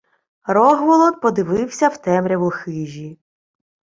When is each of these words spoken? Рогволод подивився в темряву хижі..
Рогволод 0.45 1.21
подивився 1.21 1.87
в 1.87 1.97
темряву 2.01 2.49
хижі.. 2.49 3.17